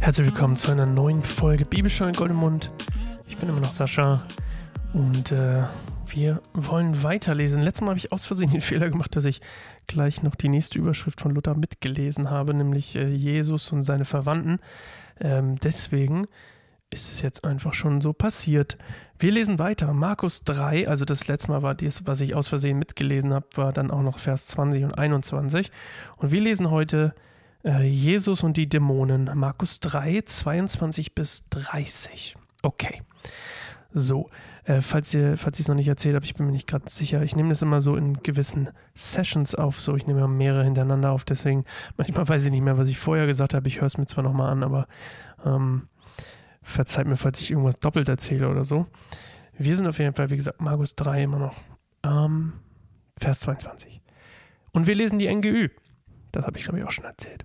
[0.00, 2.70] Herzlich willkommen zu einer neuen Folge Bibelstunde Goldemund.
[3.26, 4.24] Ich bin immer noch Sascha
[4.92, 5.64] und äh,
[6.06, 7.62] wir wollen weiterlesen.
[7.62, 9.40] Letztes Mal habe ich aus Versehen den Fehler gemacht, dass ich
[9.88, 14.60] gleich noch die nächste Überschrift von Luther mitgelesen habe, nämlich äh, Jesus und seine Verwandten.
[15.20, 16.26] Ähm, deswegen
[16.90, 18.78] ist es jetzt einfach schon so passiert.
[19.18, 19.92] Wir lesen weiter.
[19.92, 23.72] Markus 3, also das letzte Mal war das, was ich aus Versehen mitgelesen habe, war
[23.72, 25.70] dann auch noch Vers 20 und 21.
[26.16, 27.14] Und wir lesen heute
[27.64, 29.30] Jesus und die Dämonen.
[29.34, 32.36] Markus 3, 22 bis 30.
[32.62, 33.02] Okay.
[33.90, 34.30] So,
[34.64, 36.88] äh, falls, ihr, falls ich es noch nicht erzählt habe, ich bin mir nicht gerade
[36.88, 37.22] sicher.
[37.22, 39.80] Ich nehme das immer so in gewissen Sessions auf.
[39.80, 41.24] So, ich nehme mehrere hintereinander auf.
[41.24, 41.64] Deswegen,
[41.96, 43.66] manchmal weiß ich nicht mehr, was ich vorher gesagt habe.
[43.66, 44.86] Ich höre es mir zwar nochmal an, aber
[45.44, 45.88] ähm,
[46.62, 48.86] verzeiht mir, falls ich irgendwas doppelt erzähle oder so.
[49.56, 51.64] Wir sind auf jeden Fall, wie gesagt, Markus 3 immer noch.
[52.04, 52.52] Ähm,
[53.18, 54.00] Vers 22.
[54.72, 55.70] Und wir lesen die NGÜ.
[56.32, 57.44] Das habe ich, glaube ich, auch schon erzählt.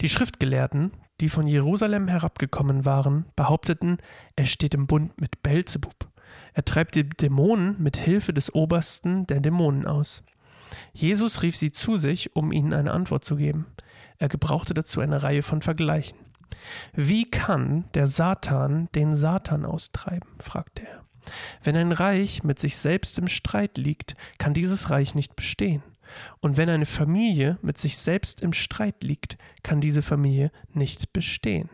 [0.00, 3.98] Die Schriftgelehrten, die von Jerusalem herabgekommen waren, behaupteten,
[4.36, 6.08] er steht im Bund mit Belzebub.
[6.52, 10.22] Er treibt die Dämonen mit Hilfe des Obersten der Dämonen aus.
[10.92, 13.66] Jesus rief sie zu sich, um ihnen eine Antwort zu geben.
[14.18, 16.18] Er gebrauchte dazu eine Reihe von Vergleichen.
[16.92, 20.28] Wie kann der Satan den Satan austreiben?
[20.38, 21.04] fragte er.
[21.62, 25.82] Wenn ein Reich mit sich selbst im Streit liegt, kann dieses Reich nicht bestehen.
[26.40, 31.70] Und wenn eine Familie mit sich selbst im Streit liegt, kann diese Familie nicht bestehen.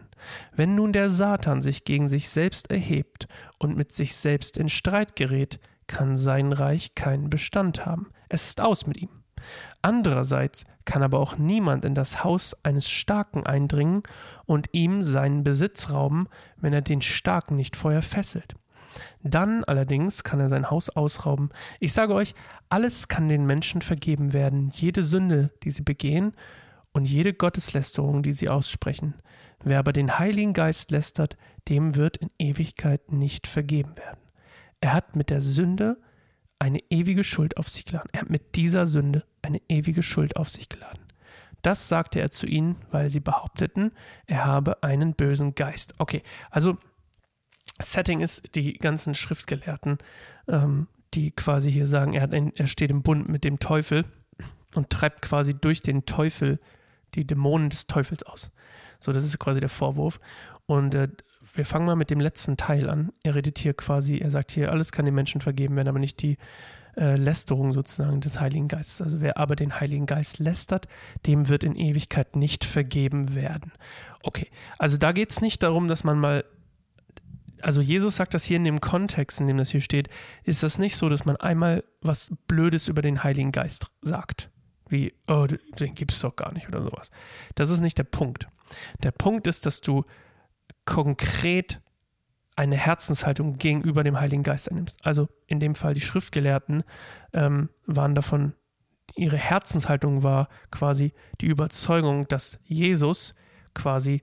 [0.54, 5.16] Wenn nun der Satan sich gegen sich selbst erhebt und mit sich selbst in Streit
[5.16, 8.10] gerät, kann sein Reich keinen Bestand haben.
[8.28, 9.10] Es ist aus mit ihm.
[9.82, 14.02] Andererseits kann aber auch niemand in das Haus eines Starken eindringen
[14.46, 18.54] und ihm seinen Besitz rauben, wenn er den Starken nicht vorher fesselt.
[19.22, 21.50] Dann allerdings kann er sein Haus ausrauben.
[21.80, 22.34] Ich sage euch,
[22.68, 26.34] alles kann den Menschen vergeben werden, jede Sünde, die sie begehen
[26.92, 29.14] und jede Gotteslästerung, die sie aussprechen.
[29.62, 31.36] Wer aber den Heiligen Geist lästert,
[31.68, 34.20] dem wird in Ewigkeit nicht vergeben werden.
[34.80, 35.96] Er hat mit der Sünde
[36.58, 38.10] eine ewige Schuld auf sich geladen.
[38.12, 41.00] Er hat mit dieser Sünde eine ewige Schuld auf sich geladen.
[41.62, 43.92] Das sagte er zu ihnen, weil sie behaupteten,
[44.26, 45.94] er habe einen bösen Geist.
[45.98, 46.76] Okay, also
[47.80, 49.98] Setting ist die ganzen Schriftgelehrten,
[50.48, 54.04] ähm, die quasi hier sagen, er, ein, er steht im Bund mit dem Teufel
[54.74, 56.60] und treibt quasi durch den Teufel
[57.14, 58.50] die Dämonen des Teufels aus.
[59.00, 60.18] So, das ist quasi der Vorwurf.
[60.66, 61.08] Und äh,
[61.54, 63.12] wir fangen mal mit dem letzten Teil an.
[63.22, 66.22] Er redet hier quasi, er sagt hier, alles kann den Menschen vergeben werden, aber nicht
[66.22, 66.36] die
[66.96, 69.02] äh, Lästerung sozusagen des Heiligen Geistes.
[69.02, 70.88] Also wer aber den Heiligen Geist lästert,
[71.26, 73.72] dem wird in Ewigkeit nicht vergeben werden.
[74.22, 74.48] Okay,
[74.78, 76.44] also da geht es nicht darum, dass man mal
[77.64, 80.10] also Jesus sagt das hier in dem Kontext, in dem das hier steht,
[80.42, 84.50] ist das nicht so, dass man einmal was Blödes über den Heiligen Geist sagt.
[84.86, 87.10] Wie, oh, den gibt es doch gar nicht oder sowas.
[87.54, 88.48] Das ist nicht der Punkt.
[89.02, 90.04] Der Punkt ist, dass du
[90.84, 91.80] konkret
[92.54, 94.98] eine Herzenshaltung gegenüber dem Heiligen Geist einnimmst.
[95.02, 96.84] Also in dem Fall die Schriftgelehrten
[97.32, 98.52] ähm, waren davon,
[99.16, 103.34] ihre Herzenshaltung war quasi die Überzeugung, dass Jesus
[103.72, 104.22] quasi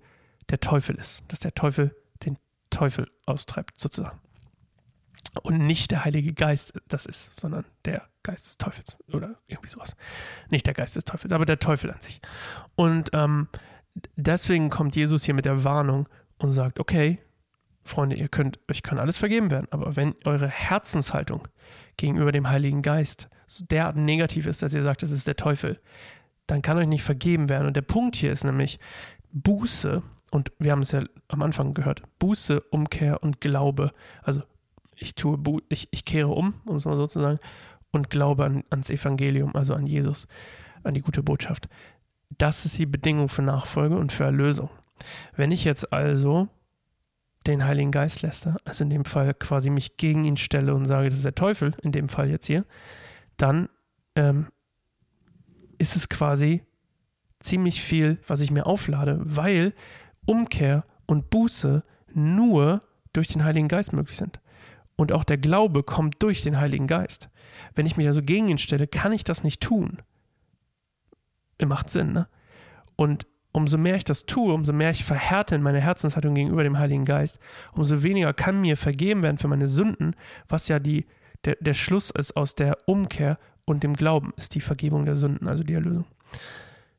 [0.51, 1.95] der Teufel ist, dass der Teufel
[2.71, 4.19] Teufel austreibt, sozusagen.
[5.43, 9.95] Und nicht der Heilige Geist das ist, sondern der Geist des Teufels oder irgendwie sowas.
[10.49, 12.19] Nicht der Geist des Teufels, aber der Teufel an sich.
[12.75, 13.47] Und ähm,
[14.15, 17.19] deswegen kommt Jesus hier mit der Warnung und sagt, okay,
[17.83, 21.47] Freunde, ihr könnt, euch kann alles vergeben werden, aber wenn eure Herzenshaltung
[21.97, 23.29] gegenüber dem Heiligen Geist
[23.69, 25.79] derart negativ ist, dass ihr sagt, es ist der Teufel,
[26.45, 27.67] dann kann euch nicht vergeben werden.
[27.67, 28.79] Und der Punkt hier ist nämlich,
[29.33, 33.91] Buße und wir haben es ja am Anfang gehört, Buße, Umkehr und Glaube.
[34.23, 34.41] Also
[34.95, 35.37] ich tue,
[35.69, 37.39] ich, ich kehre um, um es mal so zu sagen,
[37.91, 40.27] und glaube an, ans Evangelium, also an Jesus,
[40.83, 41.67] an die gute Botschaft.
[42.37, 44.69] Das ist die Bedingung für Nachfolge und für Erlösung.
[45.35, 46.47] Wenn ich jetzt also
[47.45, 51.09] den Heiligen Geist lässt, also in dem Fall quasi mich gegen ihn stelle und sage,
[51.09, 52.65] das ist der Teufel, in dem Fall jetzt hier,
[53.35, 53.67] dann
[54.15, 54.47] ähm,
[55.77, 56.63] ist es quasi
[57.39, 59.73] ziemlich viel, was ich mir auflade, weil
[60.25, 61.83] Umkehr und Buße
[62.13, 62.81] nur
[63.13, 64.39] durch den Heiligen Geist möglich sind.
[64.95, 67.29] Und auch der Glaube kommt durch den Heiligen Geist.
[67.73, 70.01] Wenn ich mich also gegen ihn stelle, kann ich das nicht tun.
[71.63, 72.27] Macht Sinn, ne?
[72.95, 76.77] Und umso mehr ich das tue, umso mehr ich verhärte in meine Herzenshaltung gegenüber dem
[76.77, 77.39] Heiligen Geist,
[77.73, 80.15] umso weniger kann mir vergeben werden für meine Sünden,
[80.47, 81.05] was ja die,
[81.45, 85.47] der, der Schluss ist aus der Umkehr und dem Glauben, ist die Vergebung der Sünden,
[85.47, 86.05] also die Erlösung.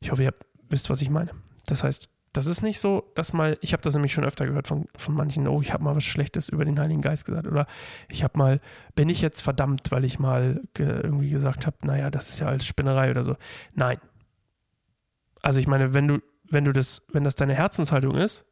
[0.01, 0.35] Ich hoffe, ihr
[0.69, 1.31] wisst, was ich meine.
[1.67, 4.67] Das heißt, das ist nicht so, dass mal, ich habe das nämlich schon öfter gehört
[4.67, 7.67] von, von manchen, oh, ich habe mal was Schlechtes über den Heiligen Geist gesagt oder
[8.09, 8.61] ich habe mal,
[8.95, 12.47] bin ich jetzt verdammt, weil ich mal ge, irgendwie gesagt habe, naja, das ist ja
[12.47, 13.37] als Spinnerei oder so.
[13.75, 14.01] Nein.
[15.43, 16.19] Also ich meine, wenn du,
[16.49, 18.47] wenn du das, wenn das deine Herzenshaltung ist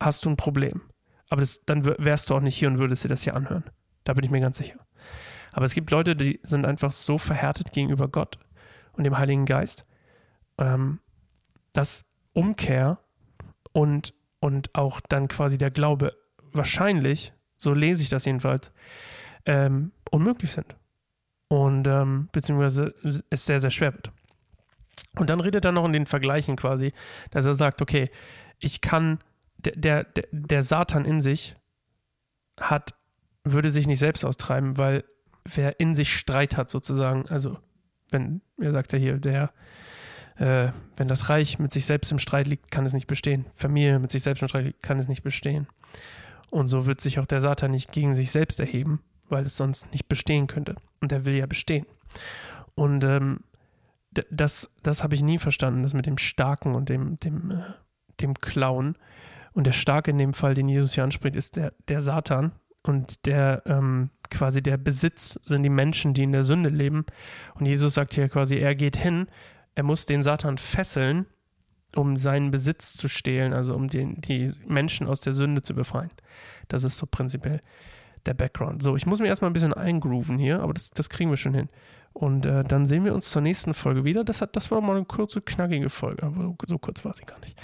[0.00, 0.80] hast du ein Problem.
[1.28, 3.64] Aber das, dann wärst du auch nicht hier und würdest dir das hier anhören.
[4.04, 4.80] Da bin ich mir ganz sicher.
[5.52, 8.38] Aber es gibt Leute, die sind einfach so verhärtet gegenüber Gott
[8.92, 9.86] und dem Heiligen Geist,
[10.58, 11.00] ähm,
[11.72, 12.98] dass Umkehr
[13.72, 16.16] und, und auch dann quasi der Glaube
[16.52, 18.72] wahrscheinlich, so lese ich das jedenfalls,
[19.46, 20.76] ähm, unmöglich sind.
[21.48, 22.94] Und ähm, beziehungsweise
[23.30, 24.12] es sehr, sehr schwer wird.
[25.16, 26.92] Und dann redet er noch in den Vergleichen quasi,
[27.30, 28.10] dass er sagt, okay,
[28.58, 29.18] ich kann,
[29.58, 31.56] der, der, der Satan in sich
[32.58, 32.94] hat,
[33.42, 35.04] würde sich nicht selbst austreiben, weil
[35.44, 37.58] wer in sich Streit hat sozusagen, also
[38.10, 39.52] wenn, er sagt ja hier, der,
[40.40, 43.44] äh, wenn das Reich mit sich selbst im Streit liegt, kann es nicht bestehen.
[43.54, 45.66] Familie mit sich selbst im Streit liegt, kann es nicht bestehen.
[46.48, 49.92] Und so wird sich auch der Satan nicht gegen sich selbst erheben, weil es sonst
[49.92, 50.76] nicht bestehen könnte.
[51.00, 51.84] Und er will ja bestehen.
[52.74, 53.40] Und ähm,
[54.30, 57.62] das, das habe ich nie verstanden, das mit dem Starken und dem, dem, äh,
[58.20, 58.96] dem Clown.
[59.52, 62.52] Und der Starke in dem Fall, den Jesus hier anspricht, ist der, der Satan.
[62.82, 67.04] Und der ähm, quasi der Besitz sind die Menschen, die in der Sünde leben.
[67.56, 69.26] Und Jesus sagt hier quasi, er geht hin,
[69.74, 71.26] er muss den Satan fesseln,
[71.96, 76.10] um seinen Besitz zu stehlen, also um den, die Menschen aus der Sünde zu befreien.
[76.68, 77.60] Das ist so prinzipiell
[78.26, 78.82] der Background.
[78.82, 81.54] So, ich muss mir erstmal ein bisschen eingrooven hier, aber das, das kriegen wir schon
[81.54, 81.68] hin.
[82.12, 84.24] Und äh, dann sehen wir uns zur nächsten Folge wieder.
[84.24, 87.38] Das, hat, das war mal eine kurze, knackige Folge, aber so kurz war sie gar
[87.40, 87.58] nicht.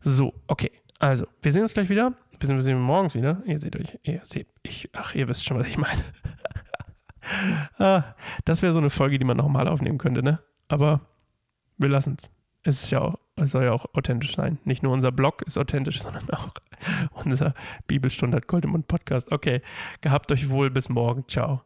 [0.00, 0.70] So, okay.
[0.98, 2.14] Also, wir sehen uns gleich wieder.
[2.38, 3.42] wir sehen uns morgens wieder.
[3.46, 6.02] Ihr seht euch, ihr seht, ich, ach, ihr wisst schon, was ich meine.
[7.78, 8.14] ah,
[8.44, 10.40] das wäre so eine Folge, die man nochmal aufnehmen könnte, ne?
[10.68, 11.00] Aber
[11.78, 12.30] wir lassen es.
[12.62, 14.58] Es ist ja auch, es soll ja auch authentisch sein.
[14.64, 16.48] Nicht nur unser Blog ist authentisch, sondern auch
[17.24, 17.54] unser
[17.86, 19.30] Bibelstunde hat Gold im Mund Podcast.
[19.30, 19.62] Okay,
[20.00, 21.24] gehabt euch wohl, bis morgen.
[21.28, 21.62] Ciao.